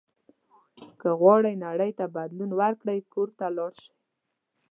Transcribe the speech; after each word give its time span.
که 0.99 1.09
غواړئ 1.19 1.53
نړۍ 1.65 1.91
ته 1.99 2.05
بدلون 2.15 2.51
ورکړئ 2.61 2.99
کور 3.13 3.29
ته 3.37 3.45
لاړ 3.57 3.71
شئ. 3.81 3.93